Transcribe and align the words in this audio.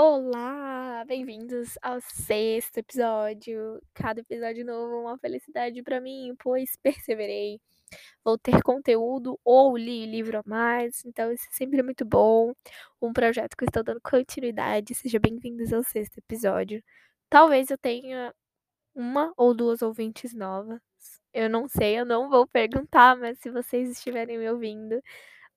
Olá, 0.00 1.04
bem-vindos 1.08 1.76
ao 1.82 2.00
sexto 2.00 2.78
episódio. 2.78 3.82
Cada 3.92 4.20
episódio 4.20 4.64
novo 4.64 4.94
é 4.94 5.00
uma 5.00 5.18
felicidade 5.18 5.82
para 5.82 6.00
mim, 6.00 6.36
pois 6.38 6.76
perseverei. 6.80 7.60
Vou 8.24 8.38
ter 8.38 8.62
conteúdo 8.62 9.40
ou 9.44 9.76
li 9.76 10.06
livro 10.06 10.38
a 10.38 10.42
mais, 10.46 11.04
então 11.04 11.32
isso 11.32 11.48
é 11.50 11.56
sempre 11.56 11.82
muito 11.82 12.04
bom. 12.04 12.52
Um 13.02 13.12
projeto 13.12 13.56
que 13.56 13.64
eu 13.64 13.66
estou 13.66 13.82
dando 13.82 14.00
continuidade. 14.00 14.94
Sejam 14.94 15.20
bem-vindos 15.20 15.72
ao 15.72 15.82
sexto 15.82 16.18
episódio. 16.18 16.80
Talvez 17.28 17.68
eu 17.68 17.76
tenha 17.76 18.32
uma 18.94 19.32
ou 19.36 19.52
duas 19.52 19.82
ouvintes 19.82 20.32
novas. 20.32 20.80
Eu 21.34 21.50
não 21.50 21.66
sei, 21.66 21.98
eu 21.98 22.04
não 22.04 22.30
vou 22.30 22.46
perguntar, 22.46 23.16
mas 23.16 23.40
se 23.40 23.50
vocês 23.50 23.90
estiverem 23.90 24.38
me 24.38 24.48
ouvindo, 24.48 25.02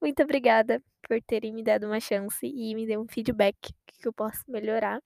muito 0.02 0.23
obrigada 0.23 0.82
por 1.08 1.21
terem 1.21 1.54
me 1.54 1.64
dado 1.64 1.86
uma 1.86 2.00
chance 2.00 2.44
e 2.44 2.73
me 2.73 2.88
deu 2.88 3.02
um 3.02 3.08
feedback 3.08 3.55
que 4.02 4.08
eu 4.08 4.14
posso 4.14 4.44
melhorar. 4.48 5.02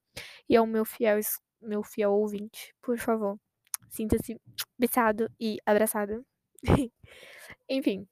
E 0.49 0.55
ao 0.55 0.65
meu 0.65 0.85
fiel, 0.85 1.19
meu 1.61 1.83
fiel 1.83 2.11
ouvinte, 2.13 2.73
por 2.81 2.97
favor, 2.97 3.37
sinta-se 3.89 4.39
beijado 4.77 5.29
e 5.39 5.57
abraçado. 5.65 6.25
Enfim, 7.69 8.07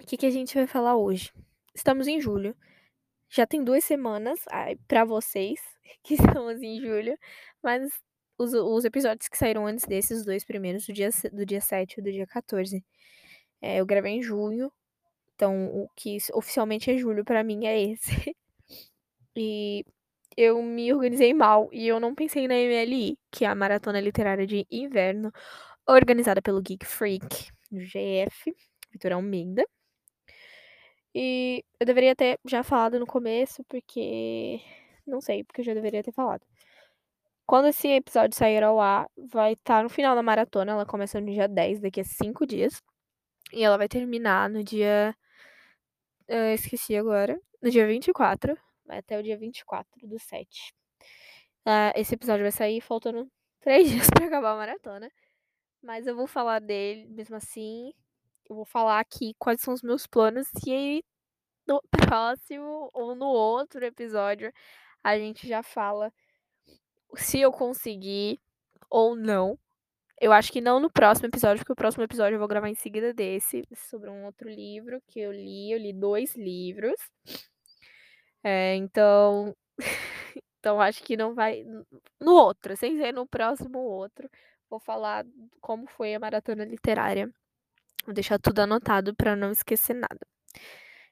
o 0.00 0.06
que, 0.06 0.16
que 0.16 0.26
a 0.26 0.30
gente 0.30 0.54
vai 0.54 0.66
falar 0.66 0.96
hoje? 0.96 1.32
Estamos 1.74 2.06
em 2.06 2.20
julho. 2.20 2.56
Já 3.30 3.46
tem 3.46 3.64
duas 3.64 3.84
semanas 3.84 4.44
para 4.86 5.04
vocês 5.04 5.60
que 6.02 6.14
estamos 6.14 6.60
em 6.62 6.80
julho, 6.80 7.16
mas 7.62 7.90
os, 8.38 8.52
os 8.52 8.84
episódios 8.84 9.28
que 9.28 9.38
saíram 9.38 9.66
antes 9.66 9.86
desses, 9.86 10.24
dois 10.24 10.44
primeiros, 10.44 10.86
do 10.86 10.92
dia, 10.92 11.08
do 11.32 11.46
dia 11.46 11.60
7 11.60 11.98
e 11.98 12.02
do 12.02 12.12
dia 12.12 12.26
14, 12.26 12.84
é, 13.60 13.80
eu 13.80 13.86
gravei 13.86 14.12
em 14.12 14.22
junho. 14.22 14.70
Então, 15.34 15.66
o 15.74 15.88
que 15.96 16.18
oficialmente 16.34 16.90
é 16.90 16.98
julho 16.98 17.24
para 17.24 17.42
mim 17.42 17.66
é 17.66 17.80
esse. 17.80 18.10
e 19.36 19.84
eu 20.36 20.62
me 20.62 20.92
organizei 20.92 21.34
mal 21.34 21.68
e 21.72 21.86
eu 21.88 22.00
não 22.00 22.14
pensei 22.14 22.48
na 22.48 22.54
MLI, 22.54 23.18
que 23.30 23.44
é 23.44 23.48
a 23.48 23.54
Maratona 23.54 24.00
Literária 24.00 24.46
de 24.46 24.66
Inverno, 24.70 25.32
organizada 25.86 26.42
pelo 26.42 26.62
Geek 26.62 26.86
Freak, 26.86 27.50
do 27.70 27.80
GF, 27.80 28.54
Vitor 28.92 29.12
Almeida. 29.12 29.64
E 31.14 31.64
eu 31.78 31.86
deveria 31.86 32.16
ter 32.16 32.38
já 32.46 32.62
falado 32.62 32.98
no 32.98 33.06
começo, 33.06 33.62
porque. 33.68 34.60
Não 35.06 35.20
sei, 35.20 35.44
porque 35.44 35.60
eu 35.60 35.64
já 35.64 35.74
deveria 35.74 36.02
ter 36.02 36.12
falado. 36.12 36.42
Quando 37.46 37.68
esse 37.68 37.88
episódio 37.88 38.36
sair 38.36 38.62
ao 38.62 38.80
ar, 38.80 39.08
vai 39.16 39.54
estar 39.54 39.82
no 39.82 39.90
final 39.90 40.14
da 40.16 40.22
maratona. 40.22 40.72
Ela 40.72 40.86
começa 40.86 41.20
no 41.20 41.26
dia 41.26 41.48
10, 41.48 41.80
daqui 41.80 42.00
a 42.00 42.04
5 42.04 42.46
dias. 42.46 42.82
E 43.52 43.62
ela 43.64 43.76
vai 43.78 43.88
terminar 43.88 44.48
no 44.50 44.64
dia. 44.64 45.14
Eu 46.28 46.54
esqueci 46.54 46.96
agora. 46.96 47.38
No 47.62 47.70
dia 47.70 47.86
24 47.86 48.56
até 48.98 49.18
o 49.18 49.22
dia 49.22 49.36
24 49.36 50.06
do 50.06 50.18
7. 50.18 50.74
Uh, 51.66 51.92
esse 51.94 52.14
episódio 52.14 52.44
vai 52.44 52.52
sair 52.52 52.80
faltando 52.80 53.30
três 53.60 53.88
dias 53.90 54.08
para 54.10 54.26
acabar 54.26 54.52
a 54.52 54.56
maratona. 54.56 55.10
Mas 55.82 56.06
eu 56.06 56.16
vou 56.16 56.26
falar 56.26 56.60
dele 56.60 57.06
mesmo 57.08 57.36
assim. 57.36 57.92
Eu 58.48 58.56
vou 58.56 58.64
falar 58.64 59.00
aqui 59.00 59.34
quais 59.38 59.60
são 59.60 59.74
os 59.74 59.82
meus 59.82 60.06
planos. 60.06 60.48
E 60.66 60.72
aí, 60.72 61.04
no 61.66 61.82
próximo 61.90 62.90
ou 62.92 63.14
no 63.14 63.26
outro 63.26 63.84
episódio, 63.84 64.52
a 65.02 65.18
gente 65.18 65.48
já 65.48 65.62
fala 65.62 66.12
se 67.16 67.40
eu 67.40 67.52
conseguir 67.52 68.40
ou 68.90 69.14
não. 69.16 69.58
Eu 70.20 70.32
acho 70.32 70.52
que 70.52 70.60
não 70.60 70.78
no 70.78 70.90
próximo 70.90 71.26
episódio, 71.26 71.58
porque 71.58 71.72
o 71.72 71.76
próximo 71.76 72.04
episódio 72.04 72.36
eu 72.36 72.38
vou 72.38 72.46
gravar 72.46 72.68
em 72.68 72.76
seguida 72.76 73.12
desse, 73.12 73.64
sobre 73.74 74.08
um 74.08 74.24
outro 74.24 74.48
livro 74.48 75.02
que 75.08 75.18
eu 75.18 75.32
li. 75.32 75.72
Eu 75.72 75.78
li 75.78 75.92
dois 75.92 76.36
livros. 76.36 76.94
É, 78.42 78.74
então. 78.76 79.54
então 80.58 80.80
acho 80.80 81.02
que 81.02 81.16
não 81.16 81.34
vai. 81.34 81.64
No 82.20 82.32
outro, 82.34 82.76
sem 82.76 82.96
ser 82.98 83.12
no 83.12 83.26
próximo 83.26 83.78
outro, 83.78 84.28
vou 84.70 84.80
falar 84.80 85.24
como 85.60 85.86
foi 85.86 86.14
a 86.14 86.20
maratona 86.20 86.64
literária. 86.64 87.32
Vou 88.04 88.14
deixar 88.14 88.38
tudo 88.38 88.60
anotado 88.60 89.14
para 89.14 89.36
não 89.36 89.52
esquecer 89.52 89.94
nada. 89.94 90.26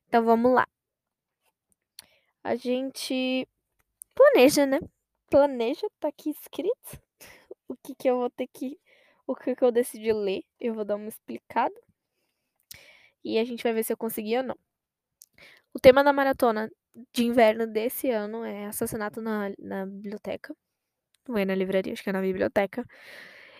Então 0.08 0.24
vamos 0.24 0.52
lá. 0.52 0.66
A 2.42 2.56
gente 2.56 3.46
planeja, 4.14 4.66
né? 4.66 4.80
Planeja, 5.30 5.86
tá 6.00 6.08
aqui 6.08 6.30
escrito 6.30 7.00
o 7.68 7.76
que 7.76 7.94
que 7.94 8.08
eu 8.10 8.16
vou 8.18 8.30
ter 8.30 8.48
que 8.48 8.78
o 9.26 9.36
que 9.36 9.54
que 9.54 9.64
eu 9.64 9.70
decidi 9.70 10.12
ler, 10.12 10.42
eu 10.58 10.74
vou 10.74 10.84
dar 10.84 10.96
uma 10.96 11.08
explicada. 11.08 11.74
E 13.24 13.38
a 13.38 13.44
gente 13.44 13.62
vai 13.62 13.72
ver 13.72 13.84
se 13.84 13.92
eu 13.92 13.96
consegui 13.96 14.36
ou 14.36 14.42
não. 14.42 14.56
O 15.72 15.78
tema 15.78 16.02
da 16.02 16.12
maratona 16.12 16.70
de 17.12 17.24
inverno 17.24 17.66
desse 17.66 18.10
ano 18.10 18.44
é 18.44 18.66
Assassinato 18.66 19.20
na, 19.20 19.52
na 19.58 19.86
Biblioteca. 19.86 20.54
Não 21.28 21.38
é 21.38 21.44
na 21.44 21.54
livraria, 21.54 21.92
acho 21.92 22.02
que 22.02 22.10
é 22.10 22.12
na 22.12 22.20
biblioteca. 22.20 22.84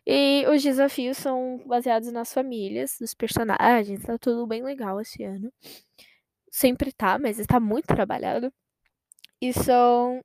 E 0.07 0.45
os 0.49 0.63
desafios 0.63 1.19
são 1.19 1.63
baseados 1.67 2.11
nas 2.11 2.33
famílias, 2.33 2.97
dos 2.99 3.15
personagens, 3.15 4.03
tá 4.03 4.19
tudo 4.19 4.47
bem 4.47 4.63
legal 4.63 5.01
esse 5.01 5.23
ano. 5.23 5.53
Sempre 6.51 6.93
tá, 6.93 7.19
mas 7.19 7.39
está 7.39 7.61
muito 7.61 7.87
trabalhado. 7.87 8.53
E 9.41 9.53
são 9.53 10.21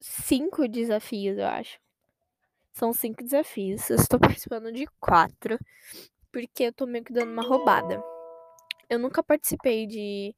cinco 0.00 0.66
desafios, 0.66 1.38
eu 1.38 1.46
acho. 1.46 1.78
São 2.72 2.92
cinco 2.92 3.22
desafios. 3.22 3.88
Eu 3.90 3.96
estou 3.96 4.18
participando 4.18 4.72
de 4.72 4.86
quatro, 5.00 5.58
porque 6.32 6.64
eu 6.64 6.72
tô 6.72 6.86
meio 6.86 7.04
que 7.04 7.12
dando 7.12 7.32
uma 7.32 7.42
roubada. 7.42 8.02
Eu 8.88 8.98
nunca 8.98 9.22
participei 9.22 9.86
de 9.86 10.34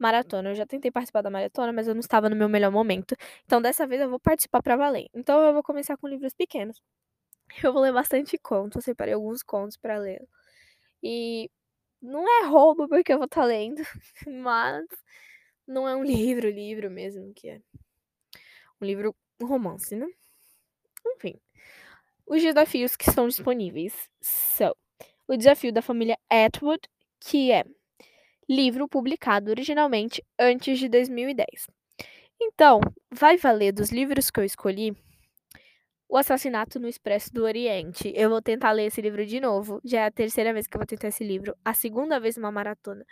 maratona. 0.00 0.50
Eu 0.50 0.54
já 0.54 0.66
tentei 0.66 0.90
participar 0.90 1.22
da 1.22 1.30
maratona, 1.30 1.72
mas 1.72 1.86
eu 1.88 1.94
não 1.94 2.00
estava 2.00 2.28
no 2.28 2.36
meu 2.36 2.48
melhor 2.48 2.72
momento. 2.72 3.14
Então, 3.44 3.60
dessa 3.62 3.86
vez 3.86 4.00
eu 4.00 4.10
vou 4.10 4.20
participar 4.20 4.62
para 4.62 4.76
valer. 4.76 5.08
Então, 5.14 5.40
eu 5.44 5.52
vou 5.52 5.62
começar 5.62 5.96
com 5.96 6.08
livros 6.08 6.34
pequenos. 6.34 6.80
Eu 7.64 7.72
vou 7.72 7.82
ler 7.82 7.92
bastante 7.92 8.38
contos, 8.38 8.76
eu 8.76 8.82
separei 8.82 9.14
alguns 9.14 9.42
contos 9.42 9.76
para 9.76 9.98
ler. 9.98 10.24
E 11.02 11.50
não 12.00 12.24
é 12.28 12.46
roubo 12.46 12.88
porque 12.88 13.12
eu 13.12 13.18
vou 13.18 13.26
estar 13.26 13.42
tá 13.42 13.46
lendo, 13.46 13.82
mas 14.28 14.86
não 15.66 15.88
é 15.88 15.96
um 15.96 16.04
livro, 16.04 16.48
livro 16.48 16.90
mesmo, 16.90 17.32
que 17.34 17.48
é 17.48 17.60
um 18.80 18.86
livro, 18.86 19.14
um 19.42 19.46
romance, 19.46 19.96
né? 19.96 20.06
Enfim. 21.06 21.40
Os 22.26 22.42
desafios 22.42 22.96
que 22.96 23.08
estão 23.08 23.26
disponíveis 23.28 24.08
são 24.20 24.74
o 25.26 25.36
desafio 25.36 25.72
da 25.72 25.82
família 25.82 26.18
Atwood, 26.28 26.80
que 27.20 27.52
é 27.52 27.64
livro 28.50 28.88
publicado 28.88 29.48
originalmente 29.50 30.24
antes 30.36 30.76
de 30.80 30.88
2010. 30.88 31.68
Então, 32.40 32.80
vai 33.08 33.36
valer 33.36 33.72
dos 33.72 33.90
livros 33.90 34.28
que 34.28 34.40
eu 34.40 34.44
escolhi 34.44 34.92
O 36.08 36.16
Assassinato 36.16 36.80
no 36.80 36.88
Expresso 36.88 37.32
do 37.32 37.44
Oriente. 37.44 38.12
Eu 38.16 38.28
vou 38.28 38.42
tentar 38.42 38.72
ler 38.72 38.86
esse 38.86 39.00
livro 39.00 39.24
de 39.24 39.38
novo. 39.38 39.80
Já 39.84 40.00
é 40.00 40.06
a 40.06 40.10
terceira 40.10 40.52
vez 40.52 40.66
que 40.66 40.76
eu 40.76 40.80
vou 40.80 40.86
tentar 40.86 41.08
esse 41.08 41.22
livro, 41.22 41.56
a 41.64 41.72
segunda 41.72 42.18
vez 42.18 42.36
numa 42.36 42.50
maratona. 42.50 43.06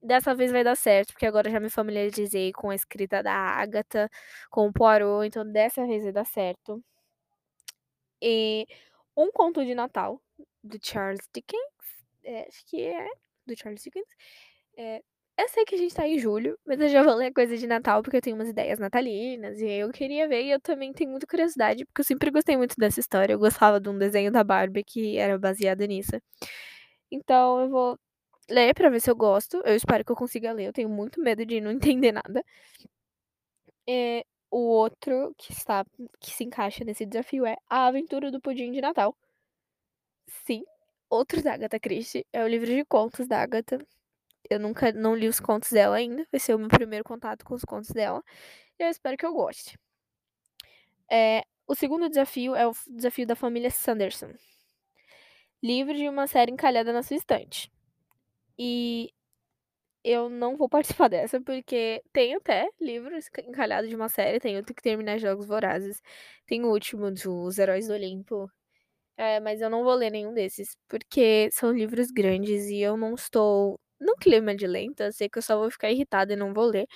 Dessa 0.00 0.34
vez 0.34 0.52
vai 0.52 0.62
dar 0.62 0.76
certo, 0.76 1.12
porque 1.12 1.26
agora 1.26 1.50
já 1.50 1.58
me 1.58 1.70
familiarizei 1.70 2.52
com 2.52 2.70
a 2.70 2.74
escrita 2.74 3.20
da 3.22 3.32
Agatha, 3.34 4.08
com 4.48 4.68
o 4.68 4.72
Poirot, 4.72 5.26
então 5.26 5.44
dessa 5.50 5.84
vez 5.86 6.04
vai 6.04 6.12
dar 6.12 6.24
certo. 6.24 6.80
E 8.22 8.64
Um 9.16 9.32
Conto 9.32 9.64
de 9.64 9.74
Natal, 9.74 10.22
do 10.62 10.78
Charles 10.80 11.28
Dickens. 11.34 11.60
É, 12.22 12.46
acho 12.46 12.64
que 12.66 12.82
é 12.82 13.08
do 13.46 13.58
Charles 13.58 13.82
Dickens. 13.82 14.06
É, 14.78 15.02
eu 15.36 15.48
sei 15.48 15.64
que 15.64 15.74
a 15.74 15.78
gente 15.78 15.94
tá 15.94 16.06
em 16.06 16.18
julho, 16.18 16.56
mas 16.64 16.80
eu 16.80 16.88
já 16.88 17.02
vou 17.02 17.14
ler 17.14 17.32
coisa 17.32 17.56
de 17.56 17.66
Natal 17.66 18.00
porque 18.02 18.16
eu 18.16 18.20
tenho 18.20 18.36
umas 18.36 18.48
ideias 18.48 18.78
natalinas 18.78 19.60
e 19.60 19.66
eu 19.68 19.90
queria 19.90 20.28
ver 20.28 20.42
e 20.44 20.50
eu 20.52 20.60
também 20.60 20.92
tenho 20.92 21.10
muita 21.10 21.26
curiosidade 21.26 21.84
porque 21.84 22.00
eu 22.00 22.04
sempre 22.04 22.30
gostei 22.30 22.56
muito 22.56 22.76
dessa 22.78 23.00
história. 23.00 23.32
Eu 23.32 23.38
gostava 23.40 23.80
de 23.80 23.88
um 23.88 23.98
desenho 23.98 24.30
da 24.30 24.44
Barbie 24.44 24.84
que 24.84 25.16
era 25.18 25.36
baseado 25.38 25.80
nisso. 25.86 26.12
Então 27.10 27.60
eu 27.62 27.70
vou 27.70 27.98
ler 28.50 28.74
pra 28.74 28.90
ver 28.90 29.00
se 29.00 29.10
eu 29.10 29.16
gosto. 29.16 29.58
Eu 29.64 29.74
espero 29.76 30.04
que 30.04 30.12
eu 30.12 30.16
consiga 30.16 30.52
ler. 30.52 30.66
Eu 30.68 30.72
tenho 30.72 30.88
muito 30.88 31.20
medo 31.20 31.44
de 31.46 31.60
não 31.60 31.70
entender 31.72 32.12
nada. 32.12 32.44
E 33.86 34.24
o 34.50 34.58
outro 34.58 35.34
que 35.36 35.52
está 35.52 35.84
que 36.20 36.30
se 36.30 36.44
encaixa 36.44 36.84
nesse 36.84 37.04
desafio 37.06 37.44
é 37.46 37.56
A 37.68 37.86
Aventura 37.86 38.30
do 38.30 38.40
Pudim 38.40 38.70
de 38.72 38.80
Natal. 38.80 39.16
Sim, 40.46 40.62
outro 41.10 41.42
da 41.42 41.54
Agatha 41.54 41.80
Christie. 41.80 42.24
É 42.32 42.44
o 42.44 42.48
livro 42.48 42.66
de 42.66 42.84
contos 42.84 43.26
da 43.26 43.42
Agatha 43.42 43.78
eu 44.50 44.60
nunca 44.60 44.92
não 44.92 45.14
li 45.14 45.28
os 45.28 45.40
contos 45.40 45.70
dela 45.70 45.96
ainda. 45.96 46.26
Vai 46.30 46.40
ser 46.40 46.54
o 46.54 46.58
meu 46.58 46.68
primeiro 46.68 47.04
contato 47.04 47.44
com 47.44 47.54
os 47.54 47.64
contos 47.64 47.90
dela. 47.90 48.22
E 48.78 48.84
eu 48.84 48.88
espero 48.88 49.16
que 49.16 49.26
eu 49.26 49.32
goste. 49.32 49.78
É, 51.10 51.44
o 51.66 51.74
segundo 51.74 52.08
desafio 52.08 52.54
é 52.54 52.66
o 52.66 52.72
desafio 52.88 53.26
da 53.26 53.36
família 53.36 53.70
Sanderson. 53.70 54.32
Livro 55.62 55.94
de 55.94 56.08
uma 56.08 56.26
série 56.26 56.52
encalhada 56.52 56.92
na 56.92 57.02
sua 57.02 57.16
estante. 57.16 57.70
E 58.58 59.12
eu 60.04 60.28
não 60.30 60.56
vou 60.56 60.68
participar 60.68 61.08
dessa, 61.10 61.40
porque 61.40 62.02
tem 62.12 62.34
até 62.34 62.68
livros 62.80 63.26
encalhados 63.46 63.90
de 63.90 63.96
uma 63.96 64.08
série. 64.08 64.40
Tem 64.40 64.56
outro 64.56 64.74
que 64.74 64.82
terminar 64.82 65.18
Jogos 65.18 65.46
Vorazes. 65.46 66.02
Tem 66.46 66.64
o 66.64 66.70
último 66.70 67.10
dos 67.10 67.58
Heróis 67.58 67.88
do 67.88 67.94
Olimpo. 67.94 68.50
É, 69.16 69.40
mas 69.40 69.60
eu 69.60 69.68
não 69.70 69.82
vou 69.84 69.94
ler 69.94 70.10
nenhum 70.10 70.32
desses, 70.32 70.76
porque 70.88 71.50
são 71.52 71.72
livros 71.72 72.10
grandes 72.12 72.66
e 72.66 72.80
eu 72.80 72.96
não 72.96 73.14
estou 73.14 73.80
no 74.00 74.14
clima 74.16 74.54
de 74.56 74.66
lenta, 74.66 75.12
sei 75.12 75.28
que 75.28 75.38
eu 75.38 75.42
só 75.42 75.58
vou 75.58 75.70
ficar 75.70 75.90
irritada 75.90 76.32
e 76.34 76.36
não 76.36 76.52
vou 76.54 76.66
ler. 76.66 76.86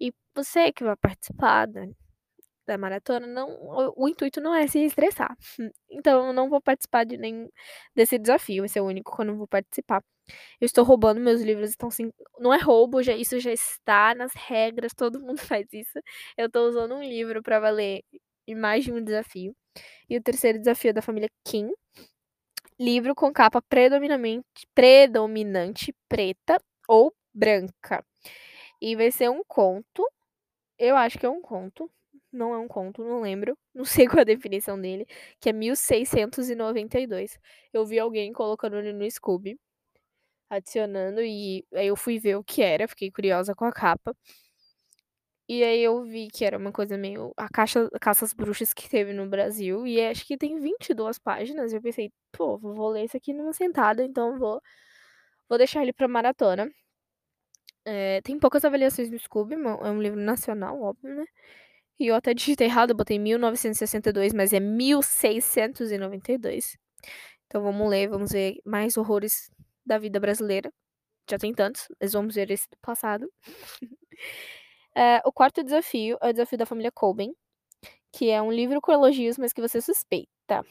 E 0.00 0.12
você 0.34 0.72
que 0.72 0.84
vai 0.84 0.96
participar, 0.96 1.66
da 2.66 2.78
maratona, 2.78 3.26
não 3.26 3.48
o 3.50 4.04
o 4.04 4.08
intuito 4.08 4.40
não 4.40 4.54
é 4.54 4.66
se 4.66 4.78
estressar. 4.84 5.36
Então 5.90 6.28
eu 6.28 6.32
não 6.32 6.48
vou 6.48 6.60
participar 6.62 7.04
de 7.04 7.16
nenhum 7.16 7.48
desse 7.94 8.18
desafio, 8.18 8.64
esse 8.64 8.78
é 8.78 8.82
o 8.82 8.86
único 8.86 9.14
que 9.14 9.22
eu 9.22 9.26
não 9.26 9.36
vou 9.36 9.48
participar. 9.48 10.02
Eu 10.60 10.66
estou 10.66 10.84
roubando, 10.84 11.20
meus 11.20 11.42
livros 11.42 11.70
estão 11.70 11.90
sem 11.90 12.12
não 12.38 12.54
é 12.54 12.58
roubo, 12.58 13.02
já 13.02 13.14
isso 13.16 13.40
já 13.40 13.52
está 13.52 14.14
nas 14.14 14.32
regras, 14.34 14.94
todo 14.94 15.20
mundo 15.26 15.38
faz 15.40 15.66
isso. 15.72 15.98
Eu 16.36 16.46
estou 16.46 16.68
usando 16.68 16.94
um 16.96 17.02
livro 17.02 17.42
pra 17.42 17.60
valer 17.60 18.02
mais 18.56 18.84
de 18.84 18.92
um 18.92 19.02
desafio. 19.04 19.54
E 20.10 20.16
o 20.18 20.22
terceiro 20.22 20.58
desafio 20.58 20.90
é 20.90 20.92
da 20.94 21.02
família 21.02 21.28
Kim. 21.46 21.70
Livro 22.80 23.14
com 23.14 23.32
capa 23.32 23.62
predominamente 23.62 24.66
predominante 24.74 25.94
preta 26.08 26.58
ou 26.88 27.12
branca. 27.34 28.04
E 28.80 28.96
vai 28.96 29.10
ser 29.12 29.30
um 29.30 29.42
conto, 29.46 30.06
eu 30.78 30.96
acho 30.96 31.18
que 31.18 31.26
é 31.26 31.30
um 31.30 31.42
conto, 31.42 31.90
não 32.32 32.54
é 32.54 32.58
um 32.58 32.68
conto, 32.68 33.04
não 33.04 33.20
lembro, 33.22 33.58
não 33.74 33.84
sei 33.84 34.06
qual 34.08 34.20
a 34.22 34.24
definição 34.24 34.80
dele, 34.80 35.06
que 35.40 35.50
é 35.50 35.52
1692. 35.52 37.38
Eu 37.72 37.86
vi 37.86 37.98
alguém 37.98 38.32
colocando 38.32 38.76
ele 38.78 38.92
no 38.92 39.10
Scooby, 39.10 39.58
adicionando, 40.50 41.20
e 41.22 41.64
aí 41.74 41.86
eu 41.88 41.96
fui 41.96 42.18
ver 42.18 42.36
o 42.36 42.44
que 42.44 42.62
era, 42.62 42.88
fiquei 42.88 43.10
curiosa 43.10 43.54
com 43.54 43.64
a 43.64 43.72
capa. 43.72 44.16
E 45.54 45.64
aí 45.64 45.80
eu 45.82 46.04
vi 46.04 46.28
que 46.34 46.44
era 46.44 46.56
uma 46.58 46.70
coisa 46.72 46.96
meio 46.96 47.32
a 47.36 47.48
caixa 47.48 47.88
caça 48.00 48.24
às 48.24 48.32
bruxas 48.32 48.72
que 48.72 48.88
teve 48.88 49.12
no 49.12 49.28
Brasil, 49.28 49.84
e 49.86 50.00
acho 50.00 50.24
que 50.26 50.36
tem 50.38 50.60
22 50.60 51.18
páginas, 51.18 51.72
eu 51.72 51.82
pensei: 51.82 52.12
"Pô, 52.32 52.56
vou 52.58 52.88
ler 52.90 53.04
isso 53.06 53.16
aqui 53.16 53.32
numa 53.34 53.52
sentada, 53.52 54.04
então 54.04 54.38
vou 54.38 54.60
vou 55.48 55.58
deixar 55.58 55.82
ele 55.82 55.92
pra 55.94 56.06
maratona". 56.08 56.70
Eh, 57.86 58.20
tem 58.22 58.38
poucas 58.38 58.64
avaliações 58.64 59.10
no 59.10 59.18
Scooby, 59.18 59.54
é 59.54 59.90
um 59.90 60.00
livro 60.02 60.20
nacional, 60.20 60.80
óbvio, 60.82 61.14
né. 61.14 61.24
E 62.00 62.06
eu 62.08 62.14
até 62.16 62.34
digitei 62.34 62.66
errado, 62.68 62.94
botei 62.94 63.18
1962, 63.18 64.32
mas 64.34 64.52
é 64.52 64.60
1692. 64.60 66.76
Então 67.46 67.62
vamos 67.62 67.88
ler, 67.90 68.08
vamos 68.08 68.32
ver 68.32 68.56
mais 68.66 68.96
horrores 68.98 69.50
da 69.86 69.98
vida 69.98 70.20
brasileira. 70.20 70.70
Já 71.30 71.38
tem 71.38 71.54
tantos, 71.54 71.88
mas 72.00 72.14
vamos 72.14 72.36
ver 72.36 72.50
esse 72.52 72.68
do 72.70 72.78
passado. 72.82 73.28
Eh, 74.96 75.20
o 75.24 75.32
quarto 75.32 75.62
desafio 75.62 76.18
é 76.20 76.28
o 76.30 76.32
desafio 76.32 76.58
da 76.58 76.66
família 76.66 76.90
Coben, 76.92 77.32
que 78.12 78.30
é 78.30 78.42
um 78.42 78.52
livro 78.52 78.80
com 78.80 78.92
elogios, 78.92 79.38
mas 79.38 79.52
que 79.52 79.60
você 79.62 79.80
suspeita. 79.80 80.64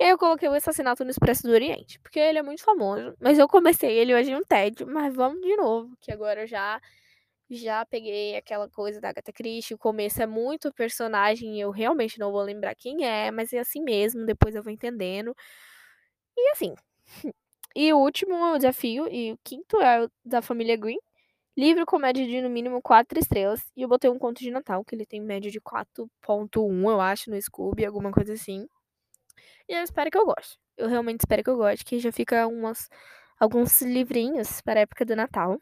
E 0.00 0.04
aí 0.04 0.10
eu 0.10 0.18
coloquei 0.18 0.48
o 0.48 0.52
Assassinato 0.54 1.04
no 1.04 1.10
Expresso 1.10 1.42
do 1.44 1.52
Oriente, 1.52 1.98
porque 2.00 2.18
ele 2.18 2.38
é 2.38 2.42
muito 2.42 2.62
famoso, 2.64 3.14
mas 3.20 3.38
eu 3.38 3.48
comecei 3.48 3.92
ele, 3.98 4.12
eu 4.12 4.16
achei 4.18 4.34
um 4.34 4.42
tédio, 4.44 4.86
mas 4.86 5.14
vamos 5.14 5.40
de 5.42 5.56
novo, 5.56 5.94
que 6.00 6.12
agora 6.12 6.42
eu 6.42 6.46
já 6.46 6.80
já 7.50 7.84
peguei 7.86 8.36
aquela 8.36 8.68
coisa 8.70 9.00
da 9.00 9.10
Agatha 9.10 9.32
Christie, 9.32 9.74
o 9.74 9.78
começo 9.78 10.22
é 10.22 10.26
muito 10.26 10.72
personagem 10.74 11.56
e 11.58 11.60
eu 11.60 11.70
realmente 11.70 12.18
não 12.18 12.32
vou 12.32 12.42
lembrar 12.42 12.74
quem 12.76 13.04
é, 13.06 13.30
mas 13.30 13.52
é 13.52 13.58
assim 13.60 13.82
mesmo, 13.82 14.26
depois 14.26 14.54
eu 14.54 14.62
vou 14.62 14.72
entendendo. 14.72 15.34
E 16.36 16.50
assim. 16.52 16.74
E 17.74 17.90
o 17.90 17.98
último 17.98 18.58
desafio, 18.58 19.08
e 19.10 19.32
o 19.32 19.38
quinto 19.42 19.80
é 19.80 20.04
o 20.04 20.10
da 20.22 20.42
família 20.42 20.76
Green. 20.76 20.98
Livro 21.56 21.84
com 21.84 21.98
média 21.98 22.26
de 22.26 22.40
no 22.40 22.48
mínimo 22.48 22.80
4 22.80 23.18
estrelas. 23.18 23.60
E 23.76 23.82
eu 23.82 23.88
botei 23.88 24.08
um 24.10 24.18
conto 24.18 24.38
de 24.40 24.50
Natal, 24.50 24.84
que 24.84 24.94
ele 24.94 25.04
tem 25.06 25.20
média 25.20 25.50
de 25.50 25.60
4.1, 25.60 26.90
eu 26.90 27.00
acho, 27.00 27.30
no 27.30 27.40
Scooby, 27.40 27.84
alguma 27.84 28.10
coisa 28.10 28.32
assim. 28.32 28.66
E 29.68 29.74
eu 29.74 29.82
espero 29.82 30.10
que 30.10 30.18
eu 30.18 30.24
goste. 30.24 30.58
Eu 30.76 30.88
realmente 30.88 31.20
espero 31.20 31.44
que 31.44 31.50
eu 31.50 31.56
goste, 31.56 31.84
que 31.84 31.98
já 31.98 32.10
fica 32.10 32.46
umas, 32.46 32.88
alguns 33.38 33.82
livrinhos 33.82 34.60
para 34.62 34.80
a 34.80 34.82
época 34.82 35.04
do 35.04 35.14
Natal. 35.14 35.60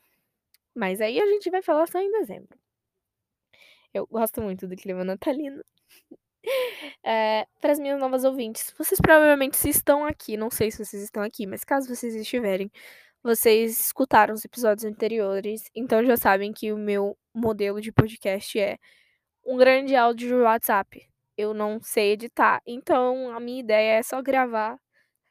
Mas 0.75 1.01
aí 1.01 1.21
a 1.21 1.27
gente 1.27 1.51
vai 1.51 1.63
falar 1.63 1.89
só 1.89 1.99
em 1.99 2.11
dezembro. 2.13 2.59
Eu 3.93 4.07
gosto 4.07 4.41
muito 4.41 4.69
do 4.69 4.77
clima 4.77 5.05
natalino. 5.05 5.63
Eh, 7.05 7.47
para 7.61 7.73
as 7.73 7.79
minhas 7.79 8.01
novas 8.01 8.25
ouvintes, 8.25 8.75
vocês 8.79 8.99
provavelmente 9.01 9.57
se 9.59 9.69
estão 9.69 10.05
aqui, 10.07 10.37
não 10.39 10.51
sei 10.51 10.71
se 10.71 10.83
vocês 10.83 11.03
estão 11.03 11.23
aqui, 11.23 11.47
mas 11.47 11.65
caso 11.65 11.95
vocês 11.95 12.15
estiverem, 12.15 12.71
vocês 13.23 13.81
escutaram 13.81 14.35
os 14.35 14.45
episódios 14.45 14.85
anteriores, 14.85 15.65
então 15.75 16.05
já 16.05 16.17
sabem 16.17 16.53
que 16.53 16.73
o 16.73 16.79
meu 16.79 17.17
modelo 17.35 17.81
de 17.81 17.93
podcast 17.93 18.59
é 18.59 18.79
um 19.47 19.57
grande 19.57 19.95
áudio 19.97 20.29
de 20.29 20.35
WhatsApp. 20.35 21.09
Eu 21.37 21.55
não 21.55 21.81
sei 21.83 22.13
editar, 22.13 22.61
então 22.67 23.31
a 23.35 23.41
minha 23.41 23.61
ideia 23.61 23.99
é 23.99 24.03
só 24.03 24.23
gravar 24.23 24.79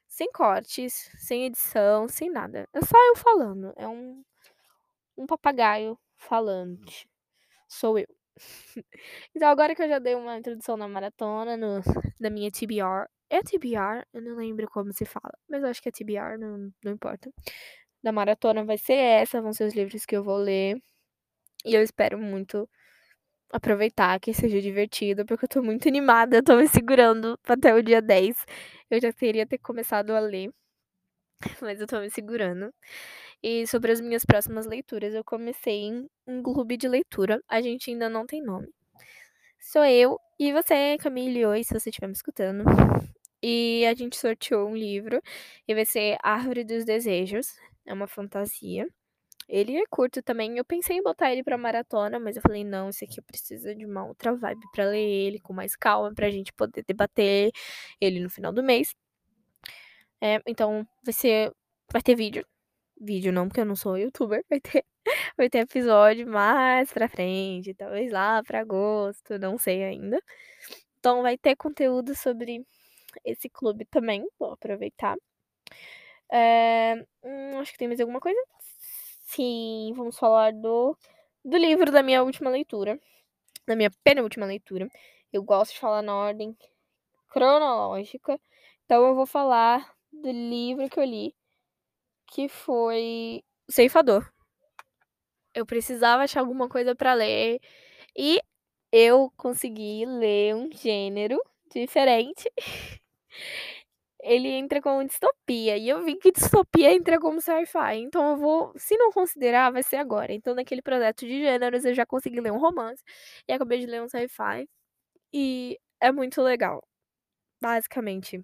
sem 0.08 0.32
cortes, 0.32 1.10
sem 1.20 1.46
edição, 1.46 2.08
sem 2.08 2.30
nada. 2.32 2.68
É 2.74 2.82
só 2.82 2.98
eu 3.10 3.16
falando, 3.16 3.74
é 3.78 3.88
um 3.88 4.24
um 5.18 5.28
papagaio 5.28 6.00
falante. 6.18 7.08
Sou 7.68 8.00
eu. 8.00 8.08
Então 9.36 9.50
agora 9.50 9.76
que 9.76 9.84
eu 9.84 9.90
já 9.90 10.00
dei 10.00 10.16
uma 10.16 10.38
introdução 10.38 10.78
na 10.78 10.88
maratona, 10.88 11.58
no 11.58 11.82
da 12.20 12.30
minha 12.30 12.52
TBR 12.52 13.08
é 13.30 13.42
TBR? 13.42 14.06
Eu 14.14 14.22
não 14.22 14.36
lembro 14.36 14.68
como 14.70 14.94
se 14.94 15.06
fala, 15.06 15.34
mas 15.50 15.64
acho 15.64 15.82
que 15.82 15.90
é 15.90 15.92
TBR, 15.92 16.38
não 16.40 16.72
não 16.84 16.92
importa. 16.94 17.32
Da 18.04 18.12
maratona 18.12 18.66
vai 18.66 18.78
ser 18.78 18.94
essa, 18.96 19.42
vão 19.42 19.54
ser 19.54 19.66
os 19.66 19.76
livros 19.76 20.06
que 20.06 20.16
eu 20.18 20.24
vou 20.24 20.38
ler. 20.38 20.78
E 21.66 21.76
eu 21.76 21.84
espero 21.84 22.18
muito 22.20 22.70
aproveitar, 23.52 24.20
que 24.20 24.34
seja 24.34 24.62
divertido, 24.62 25.26
porque 25.26 25.46
eu 25.46 25.50
tô 25.50 25.64
muito 25.64 25.88
animada, 25.90 26.38
eu 26.38 26.44
tô 26.44 26.58
me 26.58 26.68
segurando 26.68 27.40
até 27.48 27.74
o 27.76 27.84
dia 27.84 28.02
10. 28.02 28.38
Eu 28.92 29.02
já 29.02 29.14
queria 29.14 29.48
ter 29.48 29.58
começado 29.60 30.12
a 30.12 30.20
ler, 30.20 30.52
mas 31.62 31.80
eu 31.82 31.88
tô 31.88 32.00
me 32.00 32.10
segurando. 32.10 32.74
E 33.44 33.68
sobre 33.68 33.92
as 33.92 34.02
minhas 34.02 34.26
próximas 34.26 34.66
leituras, 34.68 35.14
eu 35.14 35.24
comecei 35.24 35.92
um 36.28 36.44
clube 36.44 36.78
de 36.78 36.88
leitura, 36.90 37.42
a 37.50 37.62
gente 37.62 37.92
ainda 37.92 38.10
não 38.10 38.26
tem 38.26 38.42
nome. 38.44 38.70
Sou 39.60 39.86
eu 39.86 40.20
e 40.40 40.54
você, 40.54 40.98
Camille, 41.00 41.46
oi, 41.46 41.64
se 41.64 41.74
você 41.74 41.90
estiver 41.90 42.08
me 42.08 42.14
escutando. 42.14 42.64
E 43.44 43.86
a 43.88 43.94
gente 43.94 44.18
sorteou 44.18 44.68
um 44.70 44.76
livro, 44.76 45.22
e 45.68 45.74
vai 45.74 45.86
ser 45.86 46.18
Árvore 46.22 46.64
dos 46.66 46.84
Desejos, 46.86 47.48
é 47.86 47.94
uma 47.94 48.08
fantasia. 48.08 48.86
Ele 49.50 49.78
é 49.78 49.84
curto 49.90 50.22
também, 50.24 50.58
eu 50.58 50.66
pensei 50.66 50.98
em 50.98 51.04
botar 51.04 51.32
ele 51.32 51.44
pra 51.44 51.58
maratona, 51.58 52.20
mas 52.20 52.36
eu 52.38 52.42
falei: 52.44 52.64
"Não, 52.66 52.90
esse 52.90 53.06
aqui 53.06 53.20
eu 53.20 53.24
preciso 53.26 53.76
de 53.76 53.86
uma 53.86 54.06
outra 54.08 54.36
vibe 54.36 54.62
pra 54.74 54.86
ler 54.86 55.00
ele 55.00 55.40
com 55.40 55.54
mais 55.54 55.76
calma, 55.76 56.14
pra 56.16 56.30
gente 56.32 56.54
poder 56.54 56.84
debater 56.88 57.52
ele 58.02 58.20
no 58.22 58.30
final 58.30 58.52
do 58.54 58.64
mês". 58.64 58.94
É, 60.22 60.42
então 60.48 60.86
vai 61.04 61.14
ser 61.14 61.52
vai 61.92 62.02
ter 62.02 62.16
vídeo. 62.16 62.46
Vídeo 63.02 63.32
não, 63.34 63.48
porque 63.48 63.62
eu 63.62 63.66
não 63.66 63.76
sou 63.76 63.98
youtuber, 63.98 64.44
vai 64.50 64.60
ter 64.62 64.86
vai 65.38 65.50
ter 65.50 65.60
episódio 65.60 66.28
mais 66.28 66.92
pra 66.94 67.10
frente, 67.10 67.74
talvez 67.76 68.12
lá 68.12 68.44
pra 68.44 68.62
agosto, 68.62 69.40
não 69.40 69.58
sei 69.58 69.84
ainda. 69.84 70.20
Então 71.00 71.22
vai 71.24 71.38
ter 71.38 71.56
conteúdo 71.58 72.16
sobre 72.16 72.66
esse 73.26 73.50
clube 73.50 73.86
também, 73.86 74.28
vou 74.40 74.54
aproveitar. 74.54 75.18
Eh, 76.32 76.96
hum, 77.24 77.60
acho 77.60 77.72
que 77.72 77.78
tem 77.78 77.88
mais 77.88 78.00
alguma 78.00 78.20
coisa? 78.20 78.40
Sim, 79.26 79.94
vamos 79.96 80.18
falar 80.18 80.52
do 80.54 80.98
do 81.46 81.58
livro 81.58 81.92
da 81.92 82.04
minha 82.04 82.22
última 82.24 82.50
leitura, 82.50 83.00
da 83.68 83.76
minha 83.76 83.92
penúltima 84.04 84.46
leitura. 84.48 84.90
Eu 85.34 85.44
gosto 85.44 85.74
de 85.74 85.80
falar 85.80 86.02
na 86.04 86.16
ordem 86.16 86.58
cronológica, 87.30 88.40
então 88.86 89.08
eu 89.08 89.16
vou 89.16 89.26
falar 89.28 89.94
do 90.12 90.32
livro 90.32 90.90
que 90.90 91.00
eu 91.00 91.06
li, 91.06 91.36
que 92.28 92.50
foi 92.50 93.44
Ceifador. 93.70 94.32
Eu 95.54 95.66
precisava 95.66 96.24
achar 96.24 96.42
alguma 96.42 96.70
coisa 96.70 96.96
pra 96.96 97.14
ler 97.14 97.60
e 98.18 98.42
eu 98.92 99.32
consegui 99.38 100.06
ler 100.06 100.56
um 100.56 100.70
gênero 100.74 101.40
diferente. 101.74 102.50
Ele 104.22 104.50
entra 104.50 104.82
como 104.82 105.06
distopia, 105.08 105.78
e 105.78 105.88
eu 105.88 106.04
vi 106.04 106.16
que 106.18 106.32
distopia 106.32 106.92
entra 106.94 107.18
como 107.20 107.40
sci-fi, 107.42 107.96
então 107.98 108.32
eu 108.32 108.38
vou 108.38 108.74
se 108.76 108.98
não 108.98 109.12
considerar, 109.12 109.72
vai 109.72 109.82
ser 109.82 109.96
agora. 109.98 110.34
Então 110.34 110.54
naquele 110.54 110.82
projeto 110.82 111.26
de 111.26 111.40
gêneros 111.42 111.86
eu 111.86 111.94
já 111.94 112.06
consegui 112.06 112.42
ler 112.42 112.52
um 112.52 112.58
romance, 112.60 113.02
e 113.48 113.54
acabei 113.54 113.80
de 113.80 113.86
ler 113.86 114.02
um 114.02 114.10
sci-fi, 114.10 114.68
e 115.34 115.80
é 116.02 116.12
muito 116.12 116.42
legal. 116.42 116.82
Basicamente, 117.62 118.44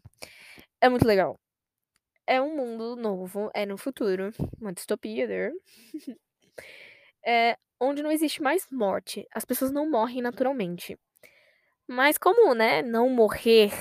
é 0.81 0.89
muito 0.89 1.07
legal. 1.07 1.39
É 2.27 2.41
um 2.41 2.55
mundo 2.55 2.95
novo, 2.97 3.51
é 3.55 3.65
no 3.65 3.77
futuro, 3.77 4.31
uma 4.61 4.73
distopia 4.73 5.27
there. 5.27 5.53
Eh, 7.23 7.55
onde 7.79 8.03
não 8.03 8.11
existe 8.11 8.41
mais 8.41 8.67
morte, 8.71 9.27
as 9.33 9.45
pessoas 9.45 9.71
não 9.71 9.89
morrem 9.89 10.21
naturalmente. 10.21 10.97
Mas 11.89 12.17
como, 12.17 12.53
né, 12.55 12.81
não 12.81 13.09
morrer 13.09 13.71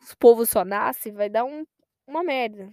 o 0.00 0.16
povo 0.18 0.44
só 0.46 0.64
nasce, 0.64 1.10
vai 1.10 1.28
dar 1.28 1.44
um 1.44 1.64
uma 2.06 2.22
merda. 2.24 2.68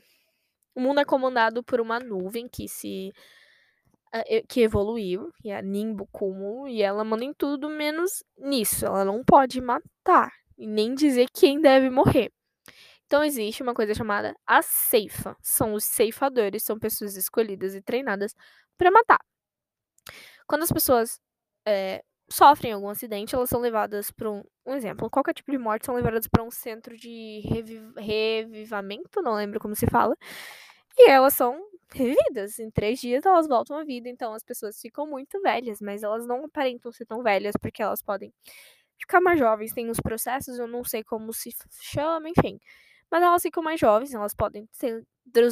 O 0.75 0.81
mundo 0.81 0.99
é 1.01 1.05
comandado 1.05 1.63
por 1.63 1.81
uma 1.81 1.99
nuvem 1.99 2.47
que 2.49 2.67
se 2.67 3.11
que 4.47 4.61
evoluiu, 4.61 5.31
é 5.45 5.55
a 5.55 5.61
Nimbo 5.61 6.07
Cúmulo, 6.11 6.67
e 6.67 6.81
ela 6.81 7.03
manda 7.03 7.23
em 7.23 7.33
tudo 7.33 7.69
menos 7.69 8.23
nisso, 8.37 8.85
ela 8.85 9.05
não 9.05 9.23
pode 9.23 9.61
matar, 9.61 10.31
e 10.57 10.65
nem 10.67 10.95
dizer 10.95 11.27
quem 11.33 11.61
deve 11.61 11.89
morrer. 11.89 12.31
Então 13.07 13.23
existe 13.23 13.63
uma 13.63 13.73
coisa 13.75 13.93
chamada 13.95 14.35
a 14.47 14.61
ceifa, 14.63 15.35
são 15.43 15.73
os 15.73 15.85
ceifadores, 15.85 16.63
são 16.63 16.79
pessoas 16.79 17.15
escolhidas 17.17 17.75
e 17.75 17.81
treinadas 17.81 18.33
pra 18.77 18.91
matar. 18.91 19.19
Quando 20.47 20.63
as 20.63 20.71
pessoas, 20.71 21.19
eh, 21.67 22.03
sofrem 22.31 22.73
algum 22.73 22.89
acidente, 22.89 23.35
elas 23.35 23.49
são 23.49 23.59
levadas 23.59 24.11
para 24.11 24.29
um, 24.29 24.43
um 24.65 24.75
exemplo, 24.75 25.09
qualquer 25.09 25.33
tipo 25.33 25.51
de 25.51 25.57
morte 25.57 25.85
são 25.85 25.95
levadas 25.95 26.27
para 26.27 26.43
um 26.43 26.51
centro 26.51 26.95
de 26.97 27.41
reviv 27.45 27.93
revivamento, 27.97 29.21
não 29.21 29.33
lembro 29.35 29.59
como 29.59 29.75
se 29.75 29.87
fala, 29.87 30.15
e 30.97 31.09
elas 31.09 31.33
são 31.33 31.59
revividas. 31.93 32.59
Em 32.59 32.69
três 32.71 32.99
dias 32.99 33.25
elas 33.25 33.47
voltam 33.47 33.77
à 33.77 33.83
vida, 33.83 34.09
então 34.09 34.33
as 34.33 34.43
pessoas 34.43 34.79
ficam 34.81 35.07
muito 35.07 35.41
velhas, 35.41 35.79
mas 35.81 36.03
elas 36.03 36.25
não 36.25 36.45
aparentam 36.45 36.91
ser 36.91 37.05
tão 37.05 37.23
velhas 37.23 37.55
porque 37.59 37.81
elas 37.81 38.01
podem 38.01 38.33
ficar 38.99 39.21
mais 39.21 39.39
jovens. 39.39 39.73
Tem 39.73 39.89
uns 39.89 39.99
processos, 39.99 40.59
eu 40.59 40.67
não 40.67 40.83
sei 40.83 41.03
como 41.03 41.33
se 41.33 41.51
chama, 41.81 42.29
enfim. 42.29 42.59
Mas 43.11 43.23
elas 43.23 43.41
ficam 43.41 43.63
mais 43.63 43.79
jovens, 43.79 44.13
elas 44.13 44.33
podem 44.35 44.67
ter 44.79 45.03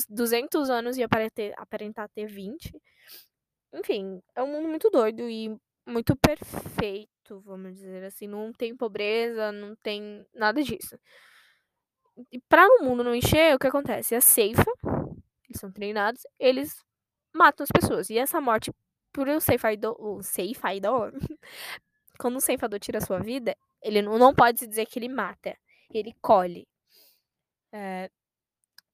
200 0.10 0.70
anos 0.70 0.98
e 0.98 1.04
aparentar, 1.04 2.10
ter 2.14 2.28
20. 2.28 2.72
Enfim, 3.74 4.22
é 4.36 4.44
um 4.44 4.48
mundo 4.52 4.68
muito 4.68 4.90
doido 4.90 5.30
e 5.30 5.56
muito 5.88 6.16
perfeito, 6.18 7.40
vamos 7.42 7.76
dizer 7.76 8.04
assim. 8.04 8.28
Não 8.28 8.52
tem 8.52 8.76
pobreza, 8.76 9.52
não 9.52 9.76
tem 9.78 10.26
nada 10.34 10.62
disso. 10.62 11.00
E 12.32 12.40
para 12.42 12.68
o 12.68 12.84
mundo 12.84 13.04
não 13.04 13.16
encher, 13.16 13.56
o 13.56 13.60
que 13.60 13.68
acontece? 13.68 14.16
A 14.16 14.22
ceifa, 14.22 14.66
eles 15.48 15.60
são 15.60 15.72
treinados, 15.72 16.22
eles 16.40 16.84
matam 17.34 17.64
as 17.64 17.72
pessoas. 17.72 18.10
E 18.10 18.18
essa 18.18 18.42
morte, 18.42 18.72
por 19.14 19.28
o 19.30 19.40
ceifador, 19.40 19.96
o 20.00 20.22
ceifador, 20.22 21.14
quando 22.20 22.38
um 22.38 22.42
ceifador 22.42 22.80
tira 22.80 22.98
a 22.98 23.06
sua 23.06 23.20
vida, 23.20 23.56
ele 23.82 24.02
não 24.02 24.34
pode 24.34 24.60
se 24.60 24.68
dizer 24.68 24.86
que 24.88 25.00
ele 25.00 25.08
mata, 25.10 25.58
ele 25.94 26.14
colhe. 26.22 26.68
É, 27.72 28.10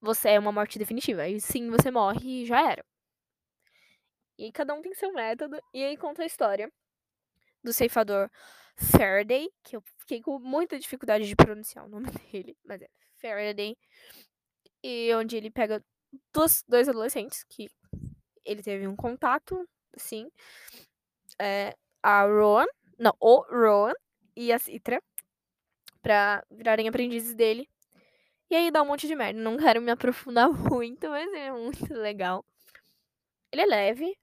você 0.00 0.30
é 0.30 0.38
uma 0.38 0.52
morte 0.52 0.78
definitiva. 0.78 1.26
E 1.28 1.40
sim, 1.40 1.70
você 1.70 1.90
morre 1.90 2.42
e 2.42 2.46
já 2.46 2.70
era. 2.70 2.84
E 4.38 4.52
cada 4.52 4.74
um 4.74 4.82
tem 4.82 4.94
seu 4.94 5.12
método. 5.12 5.58
E 5.72 5.82
aí 5.82 5.96
conta 5.96 6.22
a 6.22 6.26
história 6.26 6.70
do 7.64 7.72
ceifador 7.72 8.30
Faraday, 8.76 9.48
que 9.62 9.76
eu 9.76 9.82
fiquei 9.98 10.20
com 10.20 10.38
muita 10.38 10.78
dificuldade 10.78 11.26
de 11.26 11.34
pronunciar 11.34 11.86
o 11.86 11.88
nome 11.88 12.06
dele, 12.30 12.56
mas 12.64 12.82
é 12.82 12.88
Faraday. 13.16 13.76
E 14.82 15.14
onde 15.14 15.36
ele 15.36 15.50
pega 15.50 15.82
dois, 16.32 16.62
dois 16.68 16.88
adolescentes 16.88 17.44
que 17.48 17.68
ele 18.44 18.62
teve 18.62 18.86
um 18.86 18.94
contato, 18.94 19.66
assim. 19.96 20.28
É, 21.40 21.74
a 22.02 22.24
Rowan, 22.24 22.66
não, 22.98 23.16
o 23.18 23.40
Rowan 23.50 23.94
e 24.36 24.52
a 24.52 24.58
Citra, 24.58 25.02
pra 26.02 26.44
virarem 26.50 26.86
aprendizes 26.86 27.34
dele. 27.34 27.68
E 28.50 28.54
aí 28.54 28.70
dá 28.70 28.82
um 28.82 28.86
monte 28.86 29.06
de 29.06 29.16
merda. 29.16 29.40
Não 29.40 29.56
quero 29.56 29.80
me 29.80 29.90
aprofundar 29.90 30.48
muito, 30.52 31.08
mas 31.08 31.32
é 31.32 31.50
muito 31.50 31.92
legal. 31.94 32.44
Ele 33.50 33.62
é 33.62 33.66
leve, 33.66 34.16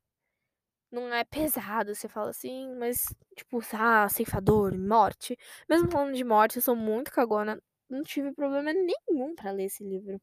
não 0.92 1.14
é 1.14 1.24
pesado, 1.24 1.96
você 1.96 2.08
fala 2.08 2.30
assim, 2.32 2.76
mas, 2.76 3.06
tipo, 3.36 3.60
ah, 3.74 4.10
ceifador, 4.10 4.78
morte. 4.78 5.38
Mesmo 5.70 5.90
falando 5.90 6.16
de 6.16 6.24
morte, 6.24 6.58
eu 6.58 6.62
sou 6.62 6.76
muito 6.76 7.12
cagona. 7.12 7.62
Não 7.90 8.04
tive 8.04 8.32
problema 8.34 8.74
nenhum 8.74 9.36
para 9.36 9.52
ler 9.52 9.66
esse 9.66 9.84
livro. 9.84 10.20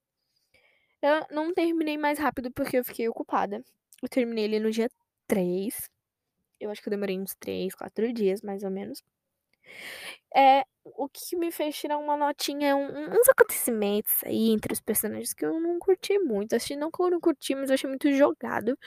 Eu 1.02 1.26
não 1.30 1.54
terminei 1.54 1.96
mais 1.96 2.18
rápido 2.18 2.50
porque 2.52 2.78
eu 2.78 2.84
fiquei 2.84 3.08
ocupada. 3.08 3.64
Eu 4.02 4.08
terminei 4.08 4.44
ele 4.44 4.60
no 4.60 4.70
dia 4.70 4.90
3. 5.26 5.88
Eu 6.60 6.70
acho 6.70 6.82
que 6.82 6.88
eu 6.88 6.92
demorei 6.92 7.18
uns 7.18 7.34
3, 7.36 7.74
4 7.74 8.12
dias, 8.12 8.42
mais 8.42 8.64
ou 8.64 8.70
menos. 8.70 9.02
É, 10.34 10.64
o 10.84 11.08
que 11.08 11.36
me 11.36 11.50
fez 11.50 11.76
tirar 11.76 11.98
uma 11.98 12.16
notinha, 12.16 12.76
um, 12.76 13.10
uns 13.10 13.28
acontecimentos 13.28 14.12
aí 14.24 14.50
entre 14.50 14.72
os 14.72 14.80
personagens 14.80 15.32
que 15.34 15.44
eu 15.44 15.58
não 15.60 15.78
curti 15.78 16.18
muito. 16.18 16.54
Achei 16.54 16.76
não 16.76 16.90
que 16.90 17.00
eu 17.02 17.10
não 17.10 17.20
curti, 17.20 17.54
mas 17.54 17.70
eu 17.70 17.74
achei 17.74 17.88
muito 17.88 18.10
jogado. 18.12 18.78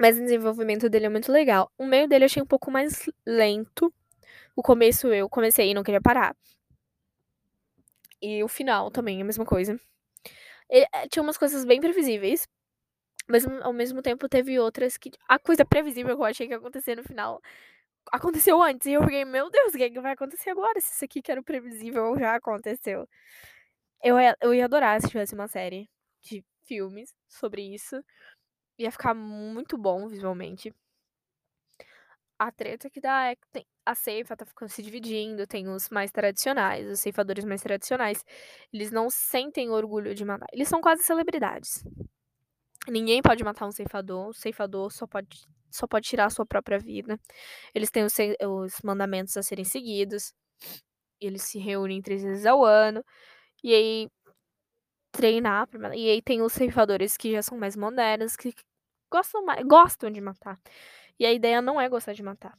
Mas 0.00 0.16
o 0.16 0.20
desenvolvimento 0.22 0.88
dele 0.88 1.06
é 1.06 1.08
muito 1.08 1.32
legal. 1.32 1.70
O 1.76 1.84
meio 1.86 2.08
dele 2.08 2.24
eu 2.24 2.26
achei 2.26 2.42
um 2.42 2.46
pouco 2.46 2.70
mais 2.70 3.08
lento. 3.26 3.92
O 4.56 4.62
começo 4.62 5.08
eu 5.08 5.28
comecei 5.28 5.70
e 5.70 5.74
não 5.74 5.82
queria 5.82 6.00
parar. 6.00 6.36
E 8.20 8.42
o 8.42 8.48
final 8.48 8.90
também, 8.90 9.20
a 9.22 9.24
mesma 9.24 9.44
coisa. 9.44 9.78
Ele, 10.70 10.86
eh, 10.94 11.08
tinha 11.08 11.22
umas 11.22 11.38
coisas 11.38 11.64
bem 11.64 11.80
previsíveis. 11.80 12.48
Mas 13.28 13.46
ao 13.62 13.72
mesmo 13.72 14.02
tempo 14.02 14.28
teve 14.28 14.58
outras 14.58 14.96
que. 14.96 15.10
A 15.28 15.38
coisa 15.38 15.64
previsível 15.64 16.16
que 16.16 16.22
eu 16.22 16.26
achei 16.26 16.46
que 16.46 16.54
ia 16.54 16.58
acontecer 16.58 16.96
no 16.96 17.04
final 17.04 17.40
aconteceu 18.12 18.62
antes. 18.62 18.86
E 18.86 18.92
eu 18.94 19.02
fiquei, 19.02 19.24
meu 19.24 19.50
Deus, 19.50 19.74
o 19.74 19.76
que, 19.78 19.84
é 19.84 19.90
que 19.90 20.00
vai 20.00 20.12
acontecer 20.12 20.50
agora? 20.50 20.80
Se 20.80 20.92
isso 20.94 21.04
aqui 21.04 21.22
que 21.22 21.30
era 21.32 21.42
previsível 21.42 22.18
já 22.18 22.36
aconteceu. 22.36 23.08
Eu 24.02 24.16
eu 24.40 24.54
ia 24.54 24.64
adorar 24.66 25.00
se 25.00 25.08
tivesse 25.08 25.34
uma 25.34 25.48
série 25.48 25.88
de 26.22 26.44
filmes 26.66 27.14
sobre 27.28 27.62
isso. 27.74 28.02
Ia 28.78 28.92
ficar 28.92 29.14
muito 29.14 29.76
bom 29.76 30.06
visualmente. 30.08 30.72
A 32.38 32.52
treta 32.52 32.88
que 32.88 33.00
dá 33.00 33.30
é 33.30 33.34
que 33.34 33.48
tem, 33.50 33.66
a 33.84 33.94
ceifa 33.96 34.36
tá 34.36 34.46
ficando 34.46 34.68
se 34.68 34.80
dividindo, 34.80 35.44
tem 35.46 35.68
os 35.68 35.88
mais 35.88 36.12
tradicionais, 36.12 36.88
os 36.88 37.00
ceifadores 37.00 37.44
mais 37.44 37.60
tradicionais. 37.60 38.24
Eles 38.72 38.92
não 38.92 39.10
sentem 39.10 39.70
orgulho 39.70 40.14
de 40.14 40.24
matar. 40.24 40.46
Eles 40.52 40.68
são 40.68 40.80
quase 40.80 41.02
celebridades. 41.02 41.82
Ninguém 42.88 43.20
pode 43.22 43.42
matar 43.42 43.66
um 43.66 43.72
ceifador. 43.72 44.28
O 44.28 44.32
ceifador 44.34 44.92
só 44.92 45.06
pode, 45.06 45.46
só 45.70 45.86
pode 45.86 46.08
tirar 46.08 46.26
a 46.26 46.30
sua 46.30 46.46
própria 46.46 46.78
vida. 46.78 47.18
Eles 47.74 47.90
têm 47.90 48.04
os, 48.04 48.14
os 48.46 48.80
mandamentos 48.84 49.36
a 49.36 49.42
serem 49.42 49.64
seguidos. 49.64 50.32
Eles 51.20 51.42
se 51.42 51.58
reúnem 51.58 52.00
três 52.00 52.22
vezes 52.22 52.46
ao 52.46 52.64
ano. 52.64 53.04
E 53.64 53.74
aí 53.74 54.08
treinar. 55.12 55.68
E 55.94 56.10
aí 56.10 56.22
tem 56.22 56.42
os 56.42 56.52
ceifadores 56.52 57.16
que 57.16 57.32
já 57.32 57.42
são 57.42 57.58
mais 57.58 57.76
modernos, 57.76 58.36
que 58.36 58.52
gostam, 59.10 59.44
mais, 59.44 59.64
gostam 59.66 60.10
de 60.10 60.20
matar. 60.20 60.58
E 61.18 61.26
a 61.26 61.32
ideia 61.32 61.62
não 61.62 61.80
é 61.80 61.88
gostar 61.88 62.12
de 62.12 62.22
matar. 62.22 62.58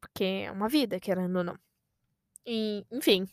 Porque 0.00 0.24
é 0.46 0.52
uma 0.52 0.68
vida, 0.68 1.00
querendo 1.00 1.36
ou 1.38 1.44
não. 1.44 1.58
E, 2.46 2.84
enfim. 2.92 3.26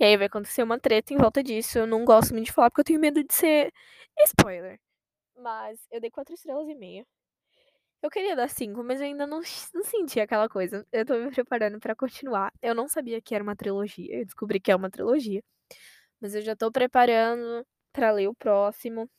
E 0.00 0.04
aí 0.04 0.16
vai 0.16 0.26
acontecer 0.26 0.62
uma 0.62 0.78
treta 0.80 1.14
em 1.14 1.18
volta 1.18 1.42
disso. 1.42 1.78
Eu 1.78 1.86
não 1.86 2.04
gosto 2.04 2.32
muito 2.34 2.46
de 2.46 2.52
falar 2.52 2.70
porque 2.70 2.80
eu 2.82 2.84
tenho 2.84 3.00
medo 3.00 3.22
de 3.24 3.34
ser 3.34 3.72
spoiler. 4.26 4.80
Mas 5.36 5.80
eu 5.90 6.00
dei 6.00 6.10
quatro 6.10 6.34
estrelas 6.34 6.68
e 6.68 6.74
meia. 6.74 7.06
Eu 8.02 8.10
queria 8.10 8.36
dar 8.36 8.48
cinco, 8.48 8.82
mas 8.84 9.00
eu 9.00 9.06
ainda 9.06 9.26
não, 9.26 9.40
não 9.74 9.84
senti 9.84 10.20
aquela 10.20 10.48
coisa. 10.48 10.86
Eu 10.92 11.04
tô 11.04 11.14
me 11.18 11.30
preparando 11.30 11.80
para 11.80 11.96
continuar. 11.96 12.52
Eu 12.62 12.74
não 12.74 12.88
sabia 12.88 13.20
que 13.20 13.34
era 13.34 13.42
uma 13.42 13.56
trilogia. 13.56 14.20
Eu 14.20 14.24
descobri 14.24 14.60
que 14.60 14.70
é 14.70 14.76
uma 14.76 14.90
trilogia. 14.90 15.42
Mas 16.20 16.34
eu 16.34 16.42
já 16.42 16.56
tô 16.56 16.70
preparando 16.72 17.66
para 17.92 18.12
ler 18.12 18.28
o 18.28 18.34
próximo. 18.34 19.10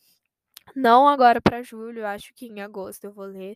Não 0.75 1.07
agora 1.07 1.41
para 1.41 1.61
julho, 1.63 2.05
acho 2.05 2.33
que 2.33 2.47
em 2.47 2.61
agosto 2.61 3.05
eu 3.05 3.11
vou 3.11 3.25
ler. 3.25 3.55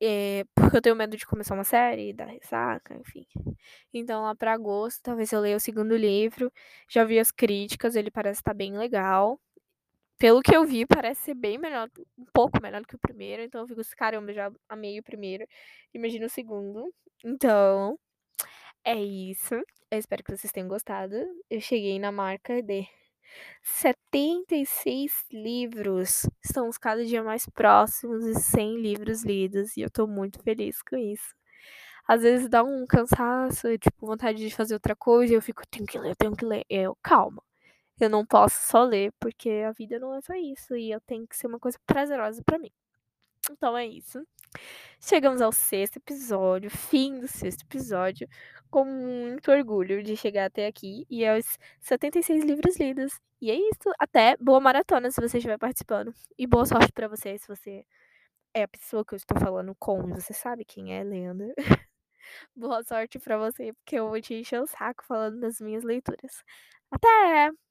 É, 0.00 0.44
porque 0.54 0.76
eu 0.76 0.82
tenho 0.82 0.94
medo 0.96 1.16
de 1.16 1.26
começar 1.26 1.54
uma 1.54 1.64
série, 1.64 2.12
da 2.12 2.24
ressaca, 2.24 2.94
enfim. 2.96 3.26
Então 3.92 4.22
lá 4.22 4.34
para 4.34 4.52
agosto, 4.52 5.02
talvez 5.02 5.32
eu 5.32 5.40
leia 5.40 5.56
o 5.56 5.60
segundo 5.60 5.96
livro. 5.96 6.52
Já 6.88 7.04
vi 7.04 7.18
as 7.18 7.30
críticas, 7.32 7.96
ele 7.96 8.10
parece 8.10 8.40
estar 8.40 8.52
tá 8.52 8.56
bem 8.56 8.76
legal. 8.76 9.40
Pelo 10.18 10.42
que 10.42 10.56
eu 10.56 10.64
vi, 10.66 10.86
parece 10.86 11.22
ser 11.22 11.34
bem 11.34 11.58
melhor, 11.58 11.88
um 12.18 12.26
pouco 12.32 12.60
melhor 12.62 12.80
do 12.82 12.86
que 12.88 12.96
o 12.96 12.98
primeiro. 12.98 13.42
Então 13.42 13.62
eu 13.62 13.68
fico 13.68 13.80
assim, 13.80 13.96
caramba, 13.96 14.32
já 14.32 14.50
amei 14.68 14.98
o 15.00 15.02
primeiro. 15.02 15.46
Imagina 15.94 16.26
o 16.26 16.30
segundo. 16.30 16.92
Então, 17.24 17.98
é 18.84 18.96
isso. 18.96 19.54
Eu 19.90 19.98
espero 19.98 20.24
que 20.24 20.36
vocês 20.36 20.52
tenham 20.52 20.68
gostado. 20.68 21.16
Eu 21.50 21.60
cheguei 21.60 21.98
na 21.98 22.12
marca 22.12 22.62
de 22.62 22.86
76 23.62 25.12
livros. 25.32 26.28
Estamos 26.44 26.78
cada 26.78 27.04
dia 27.04 27.22
mais 27.22 27.46
próximos 27.46 28.24
de 28.24 28.34
100 28.40 28.80
livros 28.80 29.24
lidos 29.24 29.76
e 29.76 29.82
eu 29.82 29.90
tô 29.90 30.06
muito 30.06 30.40
feliz 30.42 30.82
com 30.82 30.96
isso. 30.96 31.34
Às 32.08 32.22
vezes 32.22 32.48
dá 32.48 32.62
um 32.64 32.86
cansaço, 32.86 33.76
tipo, 33.78 34.06
vontade 34.06 34.38
de 34.38 34.54
fazer 34.54 34.74
outra 34.74 34.96
coisa 34.96 35.32
e 35.34 35.36
eu 35.36 35.42
fico, 35.42 35.62
tenho 35.70 35.86
que 35.86 35.98
ler, 35.98 36.16
tenho 36.16 36.36
que 36.36 36.44
ler. 36.44 36.64
Eu, 36.70 36.96
calma. 37.02 37.42
Eu 38.00 38.10
não 38.10 38.26
posso 38.26 38.56
só 38.70 38.84
ler, 38.84 39.12
porque 39.20 39.50
a 39.68 39.72
vida 39.72 39.98
não 40.00 40.14
é 40.16 40.20
só 40.22 40.34
isso 40.34 40.76
e 40.76 40.90
eu 40.92 41.00
tenho 41.02 41.26
que 41.28 41.36
ser 41.36 41.48
uma 41.48 41.60
coisa 41.60 41.78
prazerosa 41.86 42.42
para 42.44 42.58
mim. 42.58 42.72
Então 43.50 43.76
é 43.76 43.86
isso. 43.86 44.26
Chegamos 45.00 45.40
ao 45.40 45.52
sexto 45.52 45.96
episódio, 45.96 46.70
fim 46.70 47.20
do 47.20 47.28
sexto 47.28 47.62
episódio, 47.62 48.28
com 48.70 48.84
muito 48.84 49.50
orgulho 49.50 50.02
de 50.02 50.16
chegar 50.16 50.46
até 50.46 50.66
aqui 50.66 51.06
e 51.08 51.26
aos 51.26 51.58
76 51.80 52.44
livros 52.44 52.76
lidos. 52.78 53.12
E 53.40 53.50
é 53.50 53.54
isso. 53.54 53.92
Até 53.98 54.36
boa 54.38 54.60
maratona 54.60 55.10
se 55.10 55.20
você 55.20 55.38
estiver 55.38 55.58
participando. 55.58 56.12
E 56.36 56.46
boa 56.46 56.66
sorte 56.66 56.92
para 56.92 57.08
você 57.08 57.38
se 57.38 57.46
você 57.48 57.84
é 58.54 58.64
a 58.64 58.68
pessoa 58.68 59.04
que 59.04 59.14
eu 59.14 59.16
estou 59.16 59.38
falando 59.38 59.74
com. 59.78 60.02
Você 60.14 60.32
sabe 60.32 60.64
quem 60.64 60.94
é, 60.96 61.04
Leandro? 61.04 61.52
boa 62.56 62.82
sorte 62.84 63.18
para 63.18 63.38
você, 63.38 63.72
porque 63.74 63.96
eu 63.96 64.08
vou 64.08 64.20
te 64.20 64.34
encher 64.34 64.60
o 64.60 64.66
saco 64.66 65.04
falando 65.06 65.40
das 65.40 65.60
minhas 65.60 65.84
leituras. 65.84 66.42
Até! 66.90 67.67